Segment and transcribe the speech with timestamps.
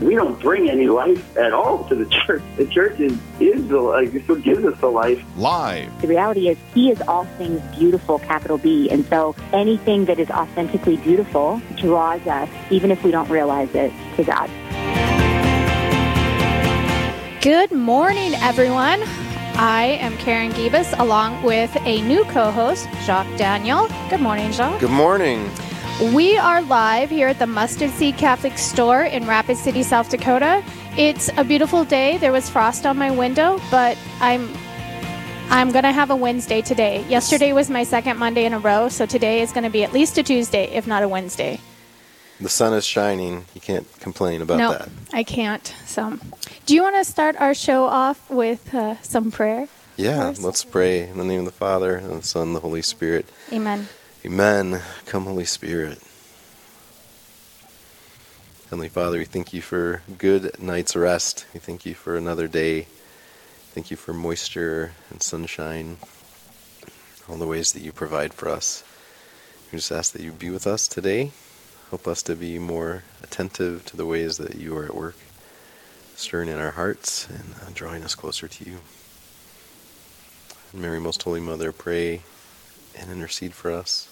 [0.00, 2.42] We don't bring any life at all to the church.
[2.56, 4.14] The church is, is the life.
[4.14, 5.22] It's what gives us the life.
[5.36, 6.02] Live.
[6.02, 8.90] The reality is, He is all things beautiful, capital B.
[8.90, 13.92] And so anything that is authentically beautiful draws us, even if we don't realize it,
[14.16, 14.50] to God.
[17.40, 19.02] Good morning, everyone.
[19.58, 23.88] I am Karen Gibas along with a new co host, Jacques Daniel.
[24.10, 24.80] Good morning, Jacques.
[24.80, 25.50] Good morning.
[26.00, 30.62] We are live here at the Mustard Seed Catholic Store in Rapid City, South Dakota.
[30.98, 32.18] It's a beautiful day.
[32.18, 34.52] There was frost on my window, but I'm
[35.48, 37.02] I'm going to have a Wednesday today.
[37.08, 39.94] Yesterday was my second Monday in a row, so today is going to be at
[39.94, 41.60] least a Tuesday, if not a Wednesday.
[42.42, 43.46] The sun is shining.
[43.54, 44.90] You can't complain about no, that.
[45.14, 45.66] I can't.
[45.86, 46.18] So,
[46.66, 49.66] do you want to start our show off with uh, some prayer?
[49.96, 50.42] Yeah, First?
[50.42, 53.26] let's pray in the name of the Father, and the Son, and the Holy Spirit.
[53.50, 53.88] Amen.
[54.26, 54.82] Amen.
[55.04, 56.02] Come, Holy Spirit.
[58.64, 61.46] Heavenly Father, we thank you for good night's rest.
[61.54, 62.88] We thank you for another day.
[63.70, 65.98] Thank you for moisture and sunshine,
[67.28, 68.82] all the ways that you provide for us.
[69.70, 71.30] We just ask that you be with us today.
[71.90, 75.16] Help us to be more attentive to the ways that you are at work,
[76.16, 78.78] stirring in our hearts and uh, drawing us closer to you.
[80.74, 82.22] Mary, Most Holy Mother, pray
[82.98, 84.08] and intercede for us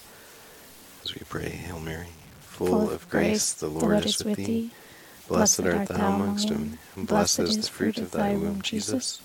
[1.04, 2.06] as we pray, Hail Mary,
[2.40, 4.70] full, of grace, the Lord, is with thee.
[5.28, 9.20] Blessed art thou amongst women, and blessed is the fruit of thy womb, Jesus.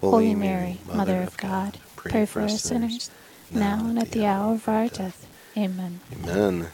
[0.00, 3.10] Holy Mary, Mother of God, pray for us sinners,
[3.50, 5.26] now and at the hour of our death.
[5.56, 6.00] Amen.
[6.12, 6.68] Amen.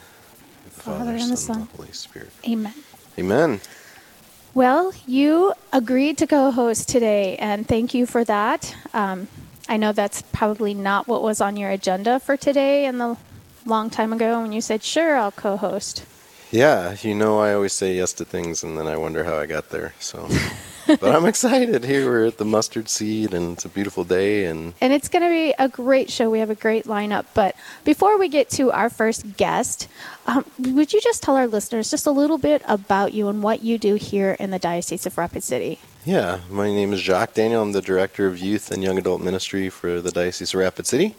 [0.71, 1.69] Father, and the Son.
[1.77, 2.31] Holy Spirit.
[2.47, 2.75] Amen.
[3.19, 3.61] Amen.
[4.53, 8.77] Well, you agreed to co host today, and thank you for that.
[8.93, 9.29] Um,
[9.69, 13.17] I know that's probably not what was on your agenda for today and the
[13.67, 16.05] long time ago when you said, sure, I'll co host.
[16.51, 19.47] Yeah, you know, I always say yes to things, and then I wonder how I
[19.47, 19.93] got there.
[19.99, 20.29] So,
[20.87, 21.85] but I'm excited.
[21.85, 24.45] Here we're at the Mustard Seed, and it's a beautiful day.
[24.45, 26.31] And And it's going to be a great show.
[26.31, 27.27] We have a great lineup.
[27.35, 29.89] But before we get to our first guest,
[30.27, 33.65] um, would you just tell our listeners just a little bit about you and what
[33.65, 35.81] you do here in the Diocese of Rapid City?
[36.05, 37.63] yeah, my name is Jacques Daniel.
[37.63, 41.17] I'm the director of youth and young adult ministry for the Diocese of Rapid City.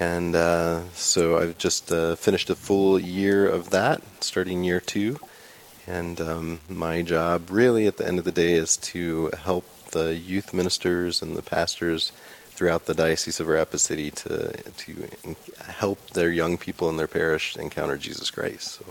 [0.00, 5.18] And uh, so I've just uh, finished a full year of that, starting year two.
[5.86, 10.14] And um, my job, really, at the end of the day, is to help the
[10.14, 12.12] youth ministers and the pastors
[12.50, 15.08] throughout the Diocese of Rapid City to to
[15.66, 18.78] help their young people in their parish encounter Jesus Christ.
[18.78, 18.84] So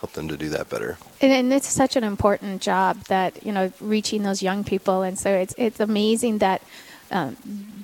[0.00, 0.98] help them to do that better.
[1.20, 5.18] And, and it's such an important job that you know reaching those young people, and
[5.18, 6.62] so it's it's amazing that
[7.14, 7.36] um,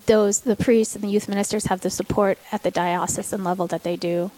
[0.07, 3.83] those the priests and the youth ministers have the support at the diocesan level that
[3.85, 4.31] they do.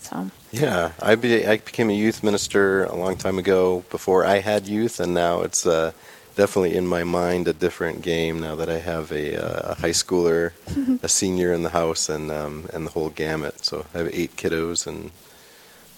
[0.00, 4.38] So Yeah, I, be, I became a youth minister a long time ago before I
[4.38, 5.92] had youth, and now it's uh,
[6.36, 9.90] definitely in my mind a different game now that I have a, uh, a high
[9.90, 10.52] schooler,
[11.02, 13.64] a senior in the house, and um, and the whole gamut.
[13.64, 15.10] So I have eight kiddos, and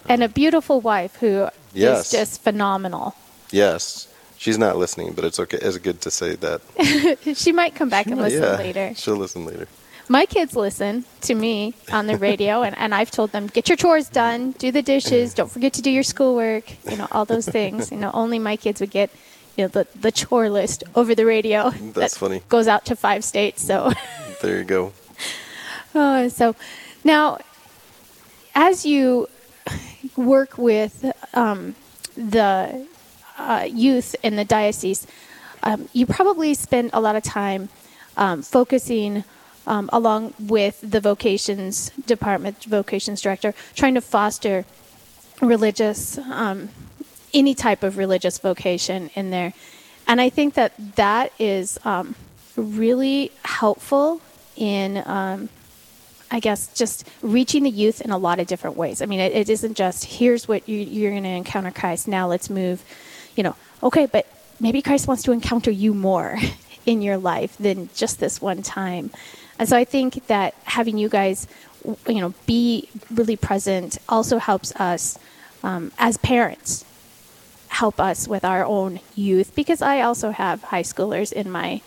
[0.08, 2.10] and a beautiful wife who is Yes.
[2.10, 3.14] just phenomenal.
[3.52, 4.08] yes,
[4.40, 5.58] she's not listening, but it's okay.
[5.60, 6.62] It's good to say that.
[7.36, 8.92] she might come back and listen yeah, later.
[8.96, 9.68] she'll listen later.
[10.08, 13.76] My kids listen to me on the radio, and, and I've told them, get your
[13.76, 17.46] chores done, do the dishes, don't forget to do your schoolwork, you know, all those
[17.58, 17.92] things.
[17.92, 19.10] You know, only my kids would get,
[19.56, 21.70] you know, the, the chore list over the radio.
[21.70, 22.42] That's that funny.
[22.48, 23.92] Goes out to five states, so.
[24.42, 24.92] There you go.
[25.94, 26.56] Oh, so
[27.04, 27.38] now,
[28.54, 29.28] as you
[30.16, 31.76] work with um,
[32.16, 32.86] the
[33.40, 35.06] uh, youth in the diocese,
[35.62, 37.68] um, you probably spend a lot of time
[38.16, 39.24] um, focusing,
[39.66, 44.64] um, along with the vocations department, vocations director, trying to foster
[45.40, 46.68] religious, um,
[47.32, 49.52] any type of religious vocation in there.
[50.06, 52.14] And I think that that is um,
[52.56, 54.20] really helpful
[54.56, 55.48] in um,
[56.30, 59.02] I guess just reaching the youth in a lot of different ways.
[59.02, 62.06] I mean, it, it isn't just here's what you, you're going to encounter Christ.
[62.06, 62.84] Now let's move.
[63.36, 64.26] You know, okay, but
[64.60, 66.38] maybe Christ wants to encounter you more
[66.86, 69.10] in your life than just this one time.
[69.58, 71.46] And so I think that having you guys,
[72.08, 75.18] you know, be really present also helps us
[75.62, 76.84] um, as parents
[77.68, 81.82] help us with our own youth because I also have high schoolers in my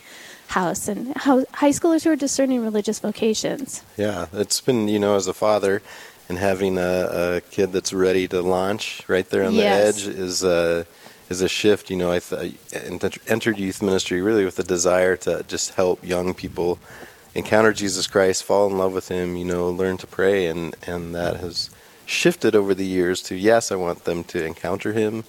[0.47, 3.83] house and how, high schoolers who are discerning religious vocations.
[3.97, 5.81] Yeah, it's been, you know, as a father
[6.29, 6.81] and having a,
[7.11, 10.03] a kid that's ready to launch right there on Yes.
[10.03, 10.85] the edge is uh,
[11.29, 11.89] is a shift.
[11.89, 12.55] You know, I th-
[13.27, 16.79] entered youth ministry really with a desire to just help young people
[17.35, 19.35] encounter Jesus Christ, fall in love with Him.
[19.35, 21.69] You know, learn to pray, and and that has
[22.05, 25.23] shifted over the years to yes, I want them to encounter Him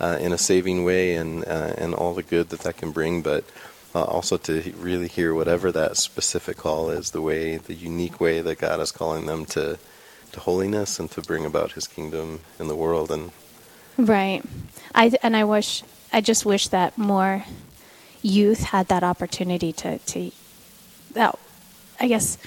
[0.00, 3.22] uh, in a saving way, and uh, and all the good that that can bring,
[3.22, 3.44] but.
[3.92, 8.40] Uh, also to really hear whatever that specific call is, the way, the unique way
[8.40, 9.80] that God is calling them to,
[10.30, 13.32] to holiness and to bring about His kingdom in the world, and
[14.06, 14.42] Right.
[14.94, 15.82] I and I wish
[16.12, 17.44] I just wish that more
[18.22, 20.30] youth had that opportunity to to
[21.12, 21.38] that
[21.98, 22.38] I guess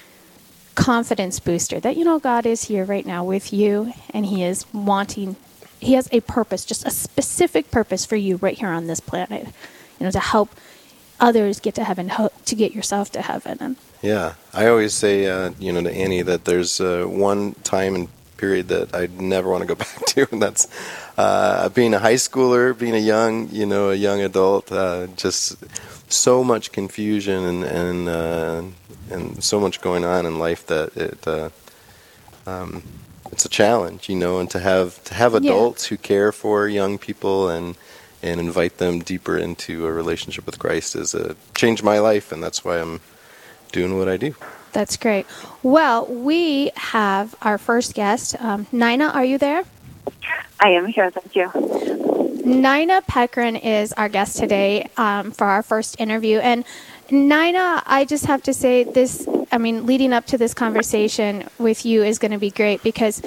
[0.75, 4.65] confidence booster that you know God is here right now with you and he is
[4.73, 5.35] wanting
[5.83, 9.47] he has a purpose, just a specific purpose for you right here on this planet.
[9.99, 10.49] You know, to help
[11.19, 12.11] others get to heaven,
[12.45, 13.57] to get yourself to heaven.
[13.59, 17.95] And yeah, I always say, uh, you know, to Annie that there's uh, one time
[17.95, 18.07] and
[18.43, 20.67] period that I'd never want to go back to, and that's
[21.17, 24.65] uh, being a high schooler, being a young, you know, a young adult.
[24.71, 25.41] Uh, just
[26.11, 28.61] so much confusion and and uh,
[29.13, 31.49] and so much going on in life that it uh,
[32.45, 32.83] um,
[33.31, 35.89] it's a challenge, you know, and to have to have adults yeah.
[35.89, 37.75] who care for young people and
[38.21, 42.43] and invite them deeper into a relationship with Christ is a changed my life, and
[42.43, 42.99] that's why I'm
[43.71, 44.35] doing what I do.
[44.73, 45.25] That's great.
[45.61, 48.35] Well, we have our first guest.
[48.41, 49.63] Um, Nina, are you there?
[50.59, 51.11] I am here.
[51.11, 51.51] Thank you.
[52.45, 56.39] Nina Pekron is our guest today um, for our first interview.
[56.39, 56.65] And
[57.09, 61.85] Nina, I just have to say this I mean, leading up to this conversation with
[61.85, 63.21] you is going to be great because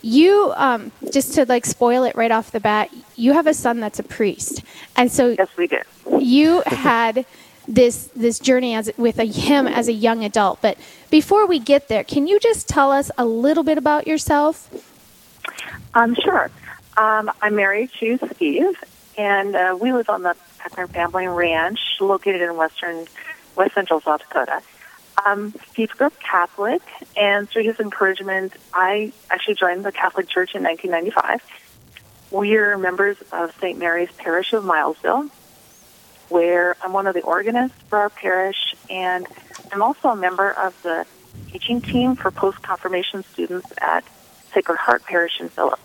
[0.00, 3.78] you, um, just to like spoil it right off the bat, you have a son
[3.80, 4.62] that's a priest.
[4.96, 5.80] And so yes, we do.
[6.18, 7.26] You had
[7.68, 10.60] this this journey as with a, him as a young adult.
[10.60, 10.78] But
[11.10, 14.70] before we get there, can you just tell us a little bit about yourself?
[15.94, 16.50] Um, sure.
[16.96, 18.82] Um, I'm married to Steve,
[19.18, 23.06] and uh, we live on the Pekron Family Ranch, located in western
[23.54, 24.62] West Central South Dakota.
[25.24, 26.82] Um, Steve grew up Catholic,
[27.16, 31.42] and through his encouragement, I actually joined the Catholic Church in 1995.
[32.30, 33.78] We are members of St.
[33.78, 35.30] Mary's Parish of Milesville,
[36.28, 39.26] where I'm one of the organists for our parish, and
[39.72, 41.06] I'm also a member of the
[41.50, 44.04] teaching team for post confirmation students at
[44.52, 45.82] Sacred Heart Parish in Phillips.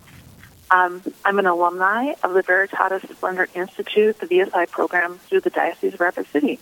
[0.72, 5.94] Um, I'm an alumni of the Veritatis Splendor Institute, the VSI program through the Diocese
[5.94, 6.60] of Rapid City.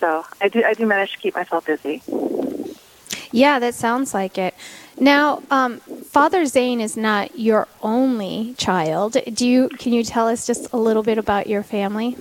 [0.00, 2.02] So I do I do manage to keep myself busy.
[3.30, 4.54] Yeah, that sounds like it.
[4.98, 9.16] Now, um, Father Zane is not your only child.
[9.32, 12.16] Do you can you tell us just a little bit about your family?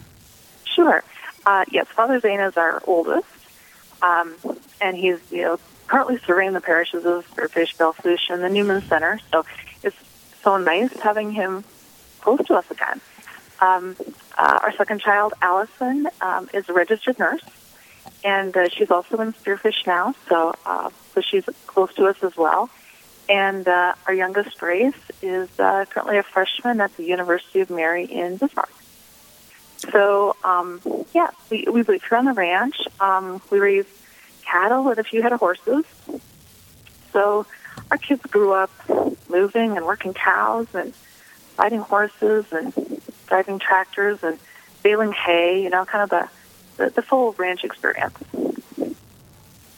[0.77, 1.03] Sure.
[1.43, 3.25] Uh, yes, Father Zane is our oldest,
[4.03, 4.35] um,
[4.79, 9.19] and he's you know currently serving the parishes of Spearfish, Belle and the Newman Center.
[9.31, 9.43] So
[9.81, 9.95] it's
[10.43, 11.63] so nice having him
[12.21, 13.01] close to us again.
[13.59, 13.95] Um,
[14.37, 17.41] uh, our second child, Allison, um, is a registered nurse,
[18.23, 20.13] and uh, she's also in Spearfish now.
[20.29, 22.69] So uh, so she's close to us as well.
[23.27, 24.93] And uh, our youngest, Grace,
[25.23, 28.76] is uh, currently a freshman at the University of Mary in Bismarck.
[29.77, 30.81] So, um,
[31.13, 32.77] yeah, we, we here on the ranch.
[32.99, 33.85] Um, we raise
[34.43, 35.85] cattle and a few head of horses.
[37.13, 37.45] So
[37.91, 38.71] our kids grew up
[39.29, 40.93] moving and working cows and
[41.57, 42.73] riding horses and
[43.27, 44.39] driving tractors and
[44.83, 46.29] baling hay, you know, kind of the,
[46.77, 48.15] the, the full ranch experience.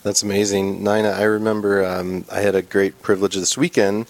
[0.04, 0.84] That's amazing.
[0.84, 4.08] Nina, I remember um, I had a great privilege this weekend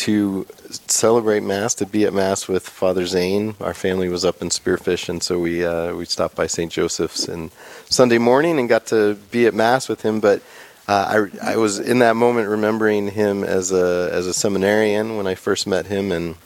[0.00, 0.46] to
[0.86, 3.54] celebrate Mass, to be at Mass with Father Zane.
[3.60, 6.72] Our family was up in Spearfish, and so we uh, we stopped by St.
[6.72, 7.50] Joseph's and
[7.90, 10.18] Sunday morning and got to be at Mass with him.
[10.18, 10.40] But
[10.88, 15.26] uh, I, I was in that moment remembering him as a as a seminarian when
[15.26, 16.36] I first met him, and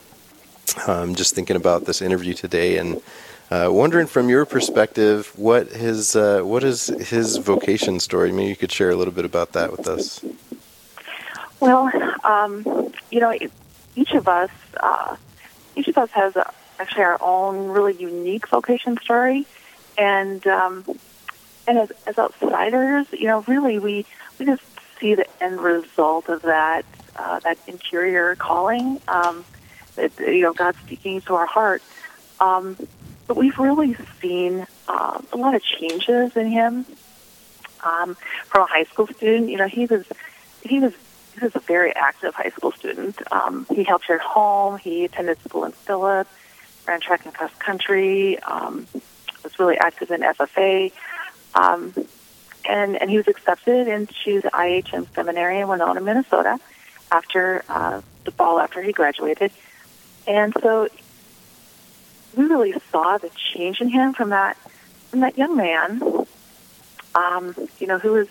[0.85, 3.01] um, just thinking about this interview today and.
[3.51, 8.31] Uh, wondering from your perspective, what his uh, what is his vocation story?
[8.31, 10.19] Maybe you could share a little bit about that with us.
[11.59, 11.91] Well,
[12.23, 13.33] um, you know,
[13.95, 15.15] each of us, uh,
[15.75, 19.45] each of us has a, actually our own really unique vocation story,
[19.97, 20.83] and um,
[21.67, 24.05] and as, as outsiders, you know, really we
[24.37, 24.63] we just
[24.99, 26.85] see the end result of that
[27.15, 29.45] uh, that interior calling um,
[29.95, 31.81] that you know God speaking to our heart.
[32.39, 32.75] Um,
[33.27, 36.85] but we've really seen uh, a lot of changes in him.
[37.83, 40.05] Um, from a high school student, you know, he was
[40.63, 40.93] he was
[41.37, 43.19] he was a very active high school student.
[43.31, 44.77] Um, he helped here at home.
[44.77, 46.29] He attended school in Phillips,
[46.87, 48.39] ran track and cross country.
[48.39, 48.87] Um,
[49.43, 50.91] was really active in FFA,
[51.53, 51.93] um,
[52.67, 56.59] and and he was accepted into the IHM seminary in Winona, Minnesota,
[57.11, 59.51] after uh, the fall after he graduated.
[60.27, 60.89] And so
[62.35, 64.57] we really saw the change in him from that
[65.11, 66.01] from that young man,
[67.13, 68.27] um, you know, who was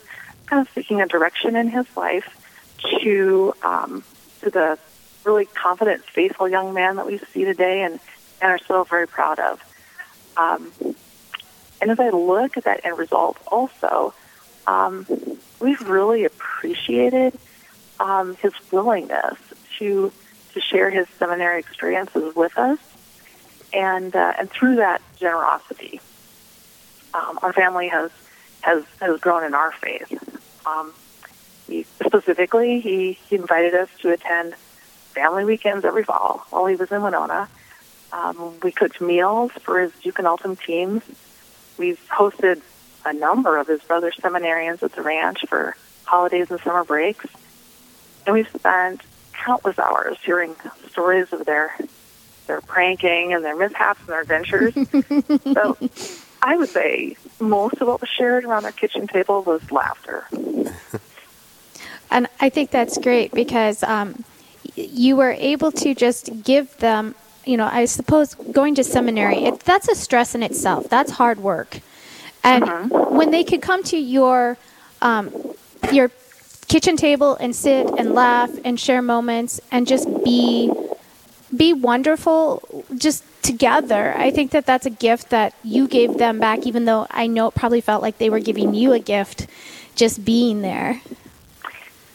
[0.46, 2.43] kind of seeking a direction in his life
[2.78, 4.04] to um,
[4.40, 4.78] to the
[5.24, 7.98] really confident, faithful young man that we see today and,
[8.42, 9.62] and are so very proud of.
[10.36, 10.70] Um,
[11.80, 14.14] and as I look at that end result, also,
[14.66, 15.06] um,
[15.60, 17.38] we've really appreciated
[18.00, 19.38] um, his willingness
[19.78, 20.12] to
[20.52, 22.78] to share his seminary experiences with us,
[23.72, 26.00] and uh, and through that generosity,
[27.12, 28.10] um, our family has
[28.60, 30.12] has has grown in our faith.
[30.66, 30.92] Um,
[31.66, 34.54] he, specifically, he, he invited us to attend
[35.14, 37.48] family weekends every fall while he was in Winona.
[38.12, 41.02] Um, we cooked meals for his Duc in Altum teams.
[41.78, 42.60] We've hosted
[43.04, 47.26] a number of his brother seminarians at the ranch for holidays and summer breaks.
[48.26, 49.00] And we've spent
[49.32, 50.54] countless hours hearing
[50.90, 51.76] stories of their
[52.46, 54.74] their pranking and their mishaps and their adventures.
[55.54, 55.78] so
[56.42, 60.26] I would say most of what was shared around our kitchen table was laughter.
[62.14, 64.24] And I think that's great because um,
[64.76, 69.60] you were able to just give them, you know, I suppose going to seminary, it,
[69.60, 70.88] that's a stress in itself.
[70.88, 71.80] That's hard work.
[72.44, 73.16] And Mm-hmm.
[73.16, 74.56] when they could come to your
[75.02, 75.32] um,
[75.92, 76.10] your
[76.68, 80.72] kitchen table and sit and laugh and share moments and just be
[81.56, 82.62] be wonderful
[82.96, 84.14] just together.
[84.16, 87.48] I think that that's a gift that you gave them back even though I know
[87.48, 89.46] it probably felt like they were giving you a gift
[89.96, 91.00] just being there.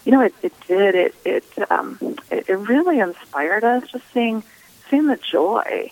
[0.05, 0.95] You know, it, it did.
[0.95, 1.97] It it, um,
[2.31, 4.43] it it really inspired us just seeing
[4.89, 5.91] seeing the joy.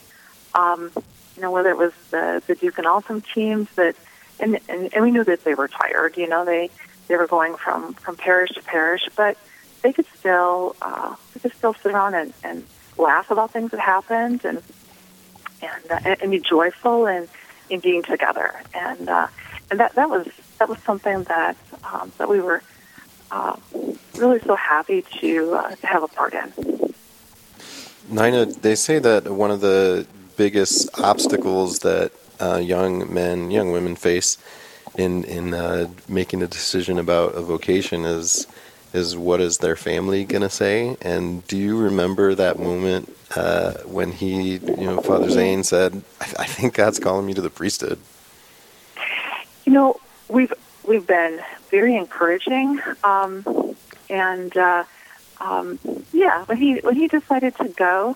[0.55, 0.91] Um,
[1.35, 3.95] you know, whether it was the the Duc in Altum teams that,
[4.39, 6.17] and, and and we knew that they were tired.
[6.17, 6.69] You know, they
[7.07, 9.37] they were going from from parish to parish, but
[9.81, 12.65] they could still uh, they could still sit around and, and
[12.97, 14.61] laugh about things that happened and
[15.61, 17.27] and uh, and be joyful and
[17.69, 18.55] in being together.
[18.73, 19.27] And uh,
[19.69, 20.27] and that that was
[20.59, 22.63] that was something that um, that we were
[23.31, 23.57] uh,
[24.17, 26.93] really so happy to uh, to have a part in.
[28.09, 30.07] Nina, they say that one of the
[30.37, 34.37] biggest obstacles that uh, young men, young women face
[34.97, 38.47] in in uh, making a decision about a vocation is
[38.93, 40.95] is what is their family going to say?
[41.01, 46.25] And do you remember that moment uh, when he, you know, Father Zane said, I,
[46.39, 47.99] "I think God's calling me to the priesthood"?
[49.65, 50.53] You know, we've
[50.85, 53.43] we've been very encouraging, um,
[54.09, 54.83] and uh,
[55.39, 55.79] um,
[56.13, 58.15] yeah, when he when he decided to go,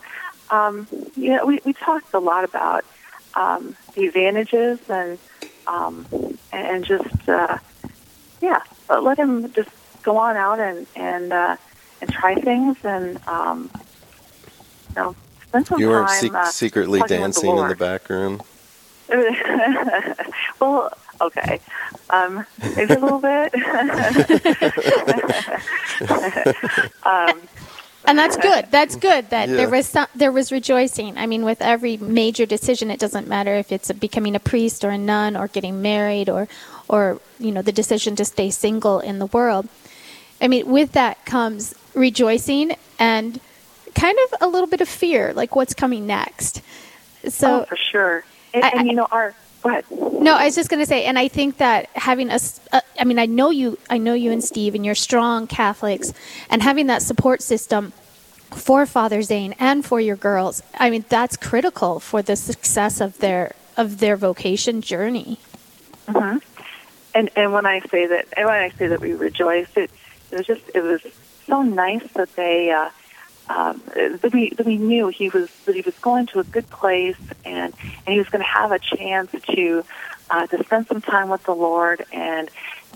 [0.50, 2.86] um, you know, we we talked a lot about
[3.36, 5.20] um, the advantages and
[5.68, 6.06] um,
[6.52, 7.58] and just uh,
[8.42, 9.70] yeah, but let him just
[10.04, 11.56] go on out and and uh,
[12.02, 13.70] and try things and um,
[14.90, 15.16] you know
[15.48, 18.42] spend some You weren't time sec- uh, secretly talking with dancing in the back room.
[20.60, 21.60] well, okay,
[22.10, 23.54] um, maybe a little bit.
[27.04, 27.42] um,
[28.06, 28.66] And that's good.
[28.72, 29.56] That's good that Yeah.
[29.58, 31.18] there was some, there was rejoicing.
[31.18, 34.90] I mean, with every major decision, it doesn't matter if it's becoming a priest or
[34.90, 36.48] a nun or getting married or
[36.88, 39.68] or you know the decision to stay single in the world.
[40.42, 43.40] I mean, with that comes rejoicing and
[43.94, 46.62] kind of a little bit of fear, like what's coming next.
[47.28, 48.24] So oh, for sure.
[48.54, 49.34] And, I- and you know, our
[50.20, 53.04] no, I was just going to say, and I think that having us, uh, I
[53.04, 56.14] mean, I know you, I know you and Steve, and you're strong Catholics,
[56.50, 57.92] and having that support system
[58.50, 63.20] for Father Zane and for your girls, I mean, that's critical for the success of
[63.20, 65.38] their of their vocation journey.
[66.08, 66.38] hmm
[67.14, 69.92] And and when I say that, and when I say that we rejoiced, it,
[70.32, 71.02] it was just it was
[71.46, 72.90] so nice that they uh,
[73.50, 76.70] um, that we that we knew he was that he was going to a good
[76.70, 77.74] place and
[78.06, 79.84] and he was going to have a chance to
[80.30, 82.50] uh, to spend some time with the Lord and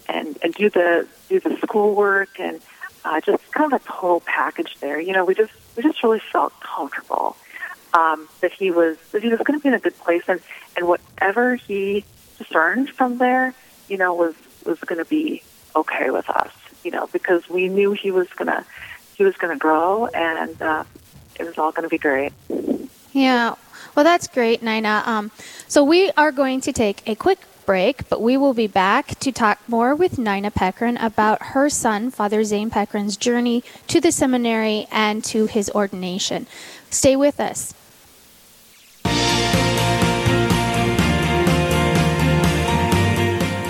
[0.07, 2.61] and and do the do the schoolwork and
[3.03, 4.99] uh, just kind of a total package there.
[4.99, 7.35] You know, we just we just really felt comfortable
[7.93, 10.41] um, that he was that he was going to be in a good place and
[10.75, 12.03] and whatever he
[12.37, 13.53] discerned from there,
[13.87, 14.35] you know, was
[14.65, 15.43] was going to be
[15.75, 16.51] okay with us.
[16.83, 18.63] You know, because we knew he was gonna
[19.15, 20.84] he was gonna grow and uh,
[21.39, 22.34] it was all going to be great.
[23.12, 23.55] Yeah.
[23.95, 25.03] Well, that's great, Nina.
[25.05, 25.31] Um,
[25.67, 29.31] so we are going to take a quick break, but we will be back to
[29.31, 34.88] talk more with Nina Pekron about her son, Father Zane Pekron's journey to the seminary
[34.91, 36.45] and to his ordination.
[36.89, 37.74] Stay with us.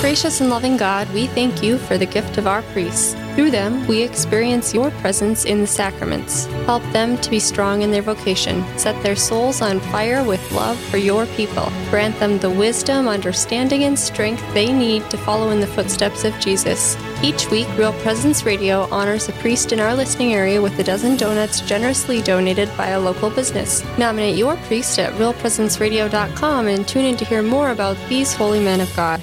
[0.00, 3.16] Gracious and loving God, we thank you for the gift of our priests.
[3.34, 6.46] Through them, we experience your presence in the sacraments.
[6.66, 8.64] Help them to be strong in their vocation.
[8.78, 11.72] Set their souls on fire with love for your people.
[11.90, 16.38] Grant them the wisdom, understanding, and strength they need to follow in the footsteps of
[16.38, 16.96] Jesus.
[17.20, 21.16] Each week, Real Presence Radio honors a priest in our listening area with a dozen
[21.16, 23.82] donuts generously donated by a local business.
[23.98, 28.80] Nominate your priest at realpresenceradio.com and tune in to hear more about these holy men
[28.80, 29.20] of God.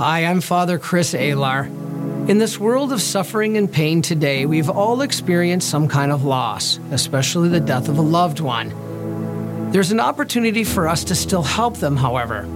[0.00, 1.66] Hi, I'm Father Chris Alar.
[2.26, 6.80] In this world of suffering and pain today, we've all experienced some kind of loss,
[6.90, 8.70] especially the death of a loved one.
[9.72, 12.46] There's an opportunity for us to still help them, however.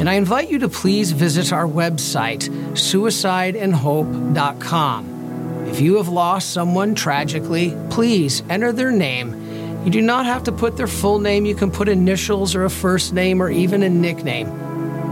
[0.00, 5.66] And I invite you to please visit our website, suicideandhope.com.
[5.68, 9.84] If you have lost someone tragically, please enter their name.
[9.84, 12.70] You do not have to put their full name, you can put initials or a
[12.70, 14.64] first name or even a nickname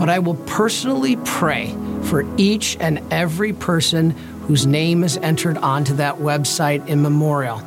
[0.03, 1.69] but I will personally pray
[2.05, 4.11] for each and every person
[4.47, 7.63] whose name is entered onto that website in memorial.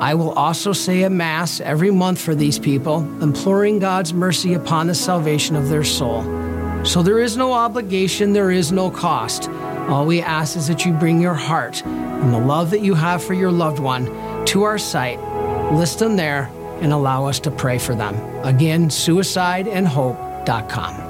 [0.00, 4.86] I will also say a Mass every month for these people, imploring God's mercy upon
[4.86, 6.22] the salvation of their soul.
[6.84, 9.50] So there is no obligation, there is no cost.
[9.90, 13.22] All we ask is that you bring your heart and the love that you have
[13.22, 14.06] for your loved one
[14.46, 15.20] to our site,
[15.72, 18.14] list them there, and allow us to pray for them.
[18.42, 21.09] Again, suicideandhope.com.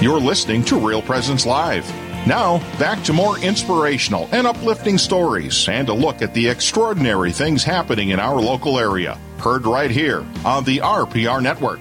[0.00, 1.86] You're listening to Real Presence Live.
[2.26, 7.62] Now, back to more inspirational and uplifting stories and a look at the extraordinary things
[7.62, 9.18] happening in our local area.
[9.40, 11.80] Heard right here on the RPR Network.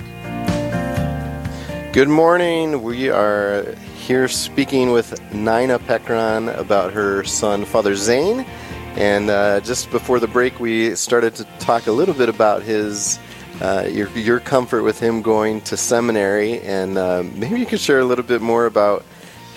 [1.94, 2.84] Good morning.
[2.84, 8.42] We are here speaking with Nina Pekron about her son, Father Zane.
[8.98, 13.18] And uh, just before the break, we started to talk a little bit about his
[13.62, 18.00] uh, your, your comfort with him going to seminary, and uh, maybe you could share
[18.00, 19.06] a little bit more about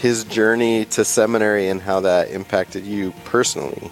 [0.01, 3.91] his journey to seminary and how that impacted you personally.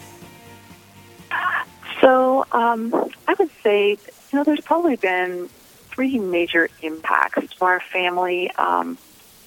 [2.01, 2.93] So um,
[3.29, 3.99] I would say, you
[4.33, 5.49] know, there's probably been
[5.91, 8.97] three major impacts to our family um,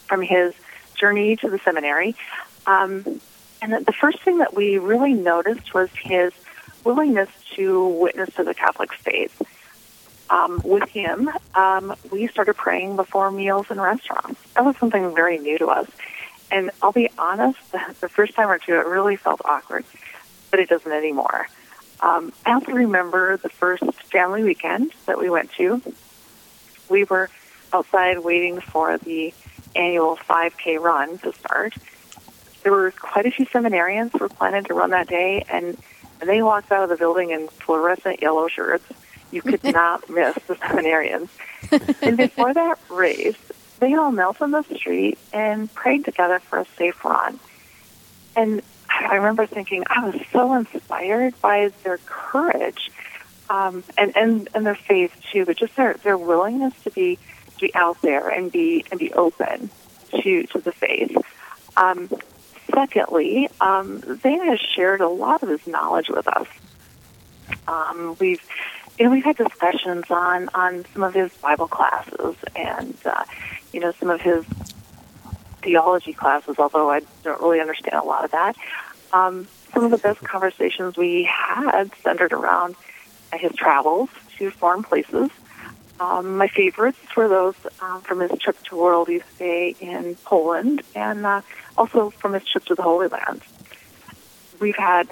[0.07, 0.53] from his
[0.95, 2.15] journey to the seminary.
[2.65, 3.19] Um,
[3.61, 6.31] and the first thing that we really noticed was his
[6.83, 9.41] willingness to witness to the Catholic faith
[10.29, 14.39] um, with him, um, we started praying before meals in restaurants.
[14.53, 15.87] That was something very new to us.
[16.51, 17.59] And I'll be honest,
[18.01, 19.85] the first time or two, it really felt awkward,
[20.51, 21.47] but it doesn't anymore.
[21.99, 25.81] Um, I also remember the first family weekend that we went to.
[26.89, 27.29] We were
[27.71, 29.33] outside waiting for the
[29.75, 31.73] annual 5K run to start.
[32.61, 35.77] There were quite a few seminarians who were planning to run that day, and
[36.19, 38.85] they walked out of the building in fluorescent yellow shirts
[39.33, 41.29] you could not miss the seminarians.
[42.01, 43.37] and before that race,
[43.79, 47.39] they all knelt on the street and prayed together for a safe run.
[48.35, 52.91] And I remember thinking, I was so inspired by their courage
[53.49, 57.17] um, and, and, and their faith too, but just their, their willingness to be
[57.55, 59.69] to be out there and be and be open
[60.21, 61.15] to to the faith.
[61.77, 62.09] Um,
[62.73, 66.47] secondly, um, Zane has shared a lot of his knowledge with us.
[67.67, 68.41] Um, we've
[68.97, 73.23] you know, we've had discussions on on some of his Bible classes and uh,
[73.71, 74.45] you know some of his
[75.61, 76.57] theology classes.
[76.59, 78.55] Although I don't really understand a lot of that,
[79.11, 82.75] um, some of the best conversations we had centered around
[83.33, 85.29] his travels to foreign places.
[85.99, 90.81] Um, my favorites were those um, from his trip to World Youth Day in Poland
[90.95, 91.41] and uh,
[91.77, 93.41] also from his trip to the Holy Land.
[94.59, 95.07] We've had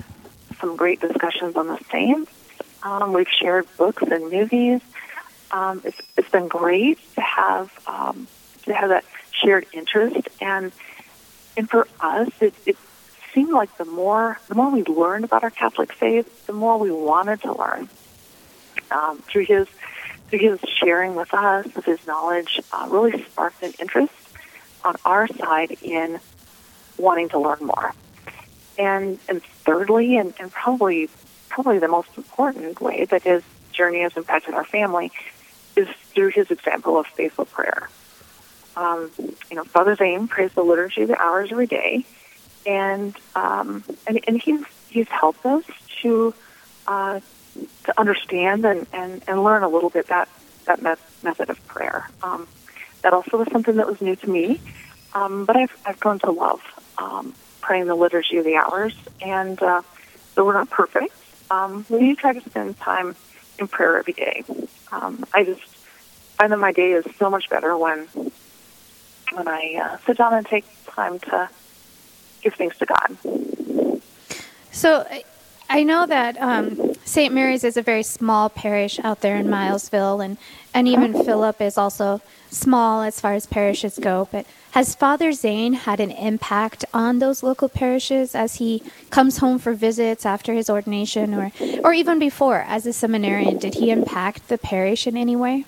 [0.59, 2.31] some great discussions on the saints
[2.83, 4.81] um, we've shared books and movies.
[5.51, 8.27] Um, it's, it's been great to have um,
[8.63, 10.71] to have that shared interest, and
[11.57, 12.77] and for us, it, it
[13.33, 16.91] seemed like the more the more we learned about our Catholic faith, the more we
[16.91, 17.89] wanted to learn.
[18.89, 19.67] Um, through his
[20.29, 24.13] through his sharing with us of his knowledge, uh, really sparked an interest
[24.83, 26.19] on our side in
[26.97, 27.93] wanting to learn more.
[28.77, 31.09] And and thirdly, and, and probably
[31.51, 35.11] probably the most important way that his journey has impacted our family
[35.75, 37.89] is through his example of faithful prayer.
[38.75, 39.11] Um,
[39.49, 42.05] you know, Father Zane prays the liturgy the hours every day,
[42.65, 45.65] and um, and, and he's he's helped us
[46.01, 46.33] to
[46.87, 47.19] uh,
[47.83, 50.29] to understand and, and, and learn a little bit that
[50.65, 52.09] that method of prayer.
[52.23, 52.47] Um,
[53.01, 54.61] that also was something that was new to me,
[55.13, 56.61] um, but I've I've grown to love
[56.97, 59.81] um, praying the liturgy of the hours, and uh,
[60.35, 61.13] though we're not perfect,
[61.51, 63.15] um, we do try to spend time
[63.59, 64.43] in prayer every day.
[64.91, 65.61] Um, I just
[66.37, 68.07] find that my day is so much better when
[69.33, 71.49] when I uh, sit down and take time to
[72.41, 74.01] give thanks to God.
[74.71, 75.05] So
[75.69, 77.33] I know that um, St.
[77.33, 80.37] Mary's is a very small parish out there in Milesville, and,
[80.73, 84.27] and even Philip is also small as far as parishes go.
[84.31, 89.59] But has Father Zane had an impact on those local parishes as he comes home
[89.59, 91.51] for visits after his ordination, or,
[91.83, 93.57] or even before as a seminarian?
[93.57, 95.65] Did he impact the parish in any way?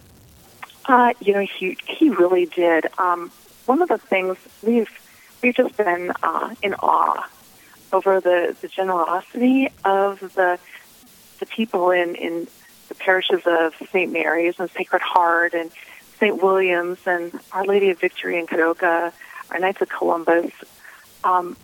[0.85, 2.87] Uh, you know, he he really did.
[2.97, 3.31] Um,
[3.65, 4.89] one of the things we've
[5.41, 7.29] we've just been uh, in awe
[7.91, 10.59] over the, the generosity of the
[11.39, 12.47] the people in in
[12.89, 14.11] the parishes of St.
[14.11, 15.71] Mary's and Sacred Heart and
[16.19, 16.41] St.
[16.41, 19.11] William's and Our Lady of Victory in Kadoka,
[19.51, 20.51] our Knights of Columbus.
[21.23, 21.57] Um,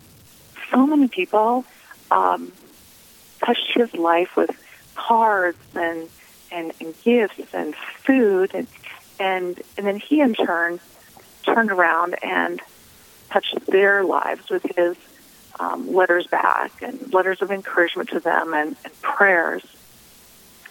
[0.70, 1.64] so many people
[2.10, 2.52] um,
[3.44, 4.50] touched his life with
[4.94, 6.08] cards and,
[6.50, 8.66] and, and gifts and food and
[9.20, 10.80] and and then he in turn
[11.44, 12.60] turned around and
[13.30, 14.96] touched their lives with his
[15.58, 19.62] um, letters back and letters of encouragement to them and, and prayers.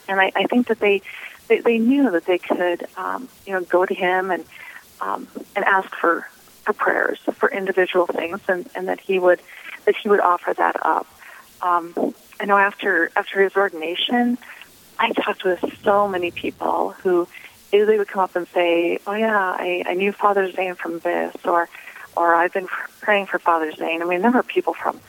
[0.08, 1.02] And I, I think that they,
[1.50, 4.46] they they knew that they could um, you know go to him and
[5.02, 6.30] um, and ask for
[6.64, 9.42] for prayers for individual things and, and that he would
[9.86, 11.08] that he would offer that up.
[11.62, 11.94] Um,
[12.40, 14.38] I know after after his ordination,
[14.98, 17.28] I talked with so many people who
[17.72, 21.36] they would come up and say, "Oh yeah, I, I knew Father Zane from this,"
[21.44, 21.68] or,
[22.16, 22.68] "Or I've been
[23.02, 25.00] praying for Father Zane." I mean, there were people from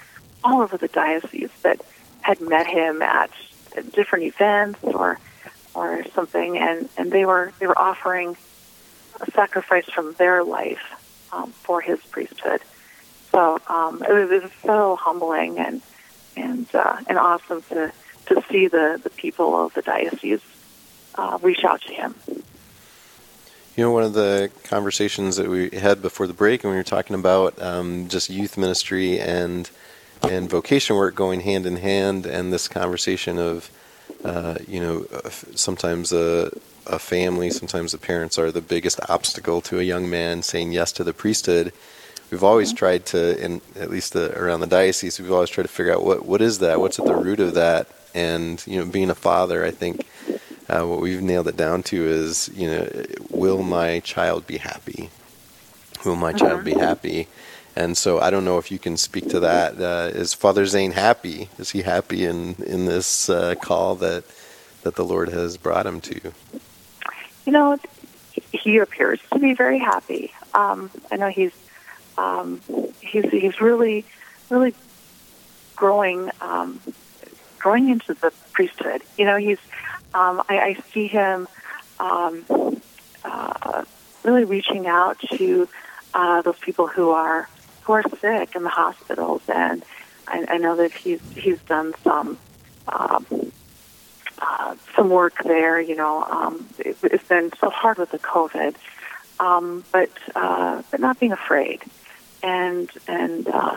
[0.42, 1.80] all over the diocese that
[2.22, 3.30] had met him at
[3.92, 5.18] different events or
[5.74, 8.36] or something, and and they were they were offering
[9.20, 12.62] a sacrifice from their life um, for his priesthood.
[13.32, 15.82] So um, it, was, it was so humbling and
[16.36, 17.92] and uh, and awesome to
[18.26, 20.40] to see the the people of the diocese
[21.16, 22.14] uh, reach out to him.
[23.76, 26.82] You know, one of the conversations that we had before the break, and we were
[26.82, 29.70] talking about um, just youth ministry and
[30.22, 33.70] and vocation work going hand in hand, and this conversation of,
[34.24, 35.06] uh, you know,
[35.54, 36.50] sometimes a,
[36.86, 40.92] a family, sometimes the parents are the biggest obstacle to a young man saying yes
[40.92, 41.72] to the priesthood.
[42.30, 42.76] We've always mm-hmm.
[42.76, 46.04] tried to, in at least the, around the diocese, we've always tried to figure out
[46.04, 49.14] what what is that, what's at the root of that, and you know, being a
[49.14, 50.06] father, I think
[50.68, 52.88] uh, what we've nailed it down to is, you know,
[53.30, 55.10] will my child be happy?
[56.04, 56.38] Will my uh-huh.
[56.38, 57.26] child be happy?
[57.76, 59.80] And so I don't know if you can speak to that.
[59.80, 61.48] Uh, is Father Zane happy?
[61.58, 64.24] Is he happy in in this uh, call that
[64.82, 66.32] that the Lord has brought him to?
[67.46, 67.78] You know,
[68.52, 70.32] he appears to be very happy.
[70.52, 71.52] Um, I know he's
[72.18, 72.60] um,
[73.00, 74.04] he's he's really
[74.48, 74.74] really
[75.76, 76.80] growing um,
[77.58, 79.02] growing into the priesthood.
[79.16, 79.58] You know, he's
[80.12, 81.46] um, I, I see him
[82.00, 82.44] um,
[83.24, 83.84] uh,
[84.24, 85.68] really reaching out to
[86.14, 87.48] uh, those people who are
[87.82, 89.84] who are sick in the hospitals, and
[90.26, 92.38] I, I know that he's he's done some
[92.88, 93.52] um,
[94.38, 95.80] uh, some work there.
[95.80, 98.74] You know, um, it, it's been so hard with the COVID,
[99.38, 101.82] um, but uh, but not being afraid,
[102.42, 103.76] and and uh,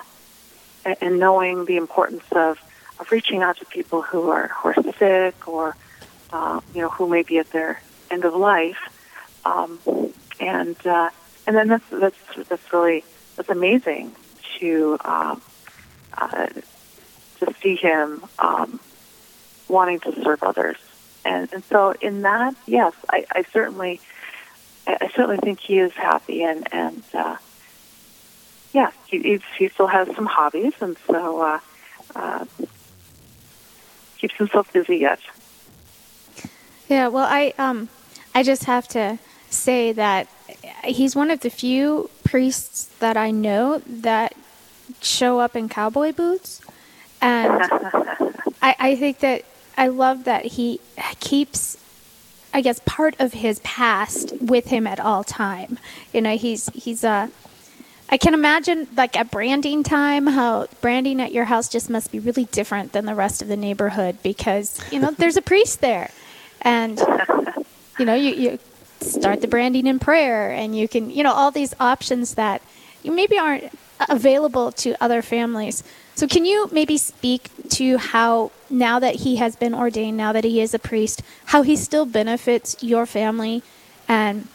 [1.01, 2.59] and knowing the importance of
[2.99, 5.75] of reaching out to people who are who are sick or
[6.33, 8.77] uh, you know, who may be at their end of life,
[9.45, 9.79] um,
[10.39, 11.09] and uh,
[11.45, 13.03] and then that's that's that's really
[13.35, 14.15] that's amazing
[14.59, 15.35] to uh,
[16.17, 16.47] uh,
[17.39, 18.79] to see him um,
[19.67, 20.77] wanting to serve others,
[21.25, 23.99] and and so in that, yes, I, I certainly
[24.87, 27.37] I certainly think he is happy, and and uh,
[28.73, 31.59] yeah, he he still has some hobbies, and so uh,
[32.15, 32.45] uh,
[34.17, 35.19] keeps himself busy yet.
[36.89, 37.89] Yeah, well, I um,
[38.35, 39.19] I just have to
[39.49, 40.27] say that
[40.83, 44.33] he's one of the few priests that I know that
[45.03, 46.61] show up in cowboy boots,
[47.21, 47.61] and
[48.59, 49.45] I, I think that
[49.77, 50.79] I love that he
[51.19, 51.77] keeps,
[52.51, 55.77] I guess, part of his past with him at all time.
[56.11, 57.07] You know, he's he's a.
[57.07, 57.27] Uh,
[58.09, 62.17] I can imagine, like at branding time, how branding at your house just must be
[62.17, 66.09] really different than the rest of the neighborhood because you know there's a priest there
[66.63, 66.99] and
[67.99, 68.59] you know, you, you
[69.03, 72.61] start the branding in prayer, and you can, you know, all these options that
[73.03, 73.77] you maybe aren't
[74.09, 75.83] available to other families.
[76.15, 80.43] So, can you maybe speak to how, now that he has been ordained, now that
[80.43, 83.63] he is a priest, how he still benefits your family,
[84.07, 84.47] and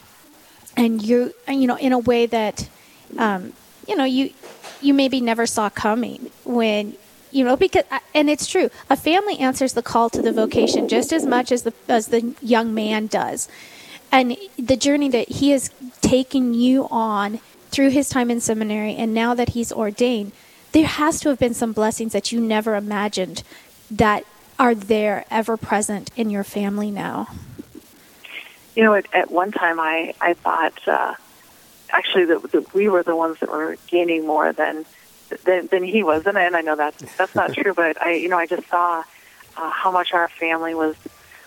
[0.77, 2.69] and you, you know, in a way that,
[3.17, 3.53] um,
[3.87, 4.31] you know, you
[4.81, 6.95] you maybe never saw coming when
[7.31, 7.83] you know because
[8.13, 11.63] and it's true a family answers the call to the vocation just as much as
[11.63, 13.47] the as the young man does
[14.11, 19.13] and the journey that he has taken you on through his time in seminary and
[19.13, 20.31] now that he's ordained
[20.71, 23.43] there has to have been some blessings that you never imagined
[23.89, 24.23] that
[24.57, 27.27] are there ever present in your family now
[28.75, 31.13] you know at, at one time i i thought uh
[31.91, 34.85] actually that, that we were the ones that were gaining more than
[35.43, 37.73] than, than he was, and, and I know that's that's not true.
[37.73, 39.03] But I, you know, I just saw
[39.57, 40.95] uh, how much our family was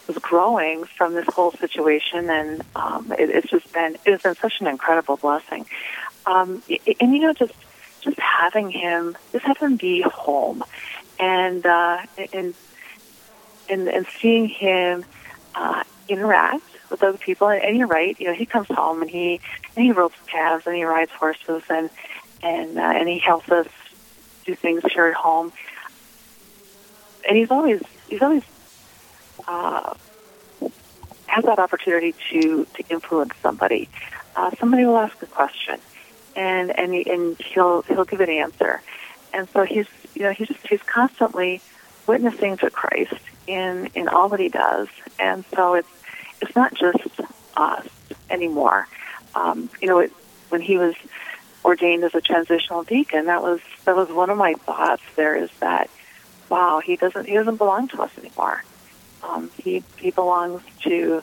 [0.06, 4.34] was growing from this whole situation, and um, it, it's just been it has been
[4.36, 5.66] such an incredible blessing.
[6.26, 6.62] Um,
[7.00, 7.54] and you know, just
[8.00, 10.64] just having him, just have him be home,
[11.18, 11.98] and uh,
[12.32, 12.54] and
[13.68, 15.04] and and seeing him
[15.54, 17.48] uh, interact with other people.
[17.48, 19.40] And you're right, you know, he comes home and he
[19.76, 21.90] and he ropes calves and he rides horses and
[22.42, 23.68] and uh, and he helps us
[24.44, 25.52] do things here at home.
[27.28, 28.42] And he's always he's always
[29.46, 29.94] uh,
[31.26, 33.88] has that opportunity to to influence somebody.
[34.36, 35.78] Uh, somebody will ask a question,
[36.36, 38.82] and and and he'll he'll give an answer.
[39.32, 41.60] And so he's you know he's just he's constantly
[42.06, 43.14] witnessing to Christ
[43.46, 44.88] in in all that he does.
[45.18, 45.88] And so it's
[46.40, 47.20] it's not just
[47.56, 47.88] us
[48.30, 48.88] anymore.
[49.34, 50.12] Um, you know, it,
[50.48, 50.94] when he was
[51.64, 55.02] ordained as a transitional deacon, that was that was one of my thoughts.
[55.16, 55.88] There is that,
[56.48, 58.62] wow, he doesn't he doesn't belong to us anymore.
[59.22, 61.22] Um, he he belongs to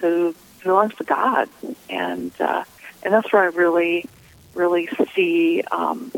[0.00, 1.48] to belongs to God,
[1.88, 2.64] and uh,
[3.02, 4.06] and that's where I really
[4.54, 6.10] really see um,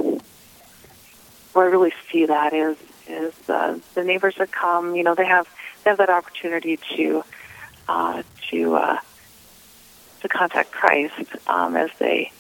[1.53, 2.77] where I really see that is
[3.09, 4.95] is uh, the neighbors that come.
[4.95, 5.49] You know, they have
[5.85, 7.25] they have that opportunity to
[7.89, 8.99] uh, to uh,
[10.23, 12.33] to contact Christ um, as they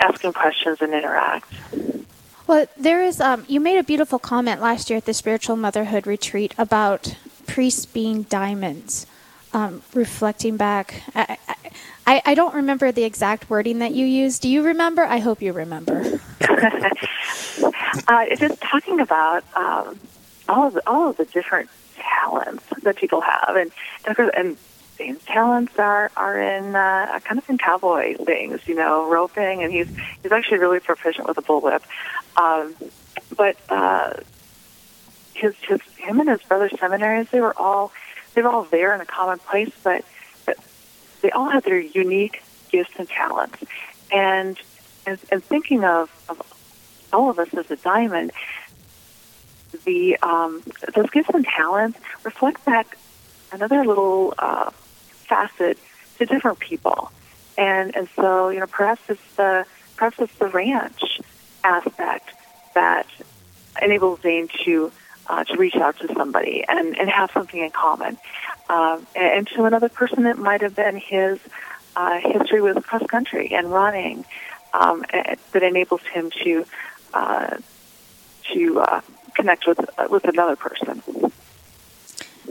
[0.00, 1.52] ask him questions and interact.
[2.46, 3.20] Well, there is.
[3.20, 7.16] Um, you made a beautiful comment last year at the Spiritual Motherhood Retreat about
[7.48, 9.06] priests being diamonds.
[9.52, 11.38] Um, reflecting back, I,
[12.06, 14.42] I, I, don't remember the exact wording that you used.
[14.42, 15.02] Do you remember?
[15.02, 16.20] I hope you remember.
[18.08, 19.98] uh, just talking about um,
[20.50, 23.72] all of the, all of the different talents that people have, and
[24.06, 24.56] and, and
[24.98, 29.72] Dane's talents are are in uh, kind of in cowboy things, you know, roping, and
[29.72, 29.88] he's
[30.22, 31.82] he's actually really proficient with a bullwhip.
[32.36, 32.74] Um,
[33.36, 34.14] but uh,
[35.34, 37.92] his his him and his brother seminaries, they were all
[38.34, 40.04] they were all there in a common place, but
[40.46, 40.56] but
[41.22, 43.62] they all had their unique gifts and talents.
[44.12, 44.58] And
[45.06, 46.42] and, and thinking of, of
[47.12, 48.32] all of us as a diamond,
[49.84, 50.62] the um,
[50.94, 52.96] those gifts and talents reflect back
[53.52, 55.78] another little uh, facet
[56.18, 57.10] to different people.
[57.56, 59.66] And and so, you know, perhaps it's the
[59.96, 61.20] perhaps it's the ranch
[61.64, 62.30] aspect
[62.74, 63.06] that
[63.82, 64.92] enables Zane to
[65.28, 68.16] uh, to reach out to somebody and, and have something in common.
[68.68, 71.38] Um, and, to another person, it might have been his
[71.96, 74.24] uh, history with cross country and running
[74.72, 76.66] um, that enables him to
[77.14, 77.56] uh,
[78.52, 79.00] to uh,
[79.34, 81.02] connect with with another person.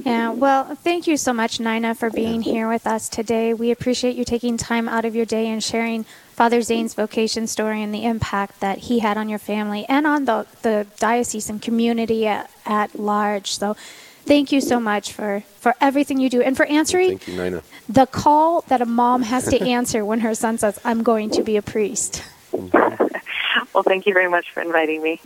[0.04, 3.54] Yeah, well, thank you so much, Nina, for being here with us today.
[3.54, 6.06] We appreciate you taking time out of your day and sharing
[6.38, 10.26] Father Zane's vocation story and the impact that he had on your family and on
[10.26, 13.54] the, the diocese and community at, at large.
[13.54, 13.76] So,
[14.24, 18.62] thank you so much for, for everything you do and for answering you, the call
[18.68, 21.64] that a mom has to answer when her son says, I'm going to be a
[21.64, 22.24] priest.
[22.54, 25.20] well, thank you very much for inviting me.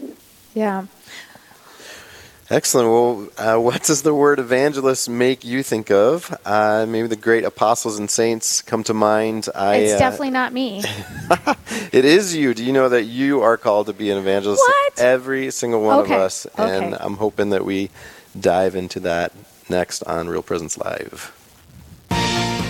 [0.53, 0.85] Yeah.
[2.51, 2.89] Excellent.
[2.89, 6.37] Well, uh, what does the word evangelist make you think of?
[6.45, 9.47] Uh, maybe the great apostles and saints come to mind.
[9.55, 10.83] I, it's uh, definitely not me.
[11.93, 12.53] it is you.
[12.53, 14.59] Do you know that you are called to be an evangelist?
[14.59, 14.99] What?
[14.99, 16.13] Every single one okay.
[16.13, 16.45] of us.
[16.57, 17.03] And okay.
[17.03, 17.89] I'm hoping that we
[18.37, 19.31] dive into that
[19.69, 21.37] next on Real Presence Live.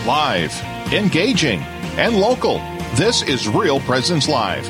[0.05, 0.53] Live,
[0.93, 1.59] engaging,
[1.97, 2.59] and local.
[2.95, 4.69] This is Real Presence Live,